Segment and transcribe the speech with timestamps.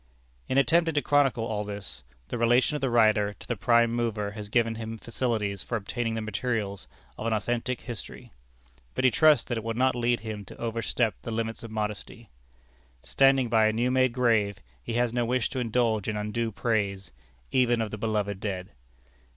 [0.49, 4.31] In attempting to chronicle all this, the relation of the writer to the prime mover
[4.31, 6.87] has given him facilities for obtaining the materials
[7.19, 8.31] of an authentic history;
[8.95, 12.31] but he trusts that it will not lead him to overstep the limits of modesty.
[13.03, 17.11] Standing by a new made grave, he has no wish to indulge in undue praise
[17.51, 18.71] even of the beloved dead.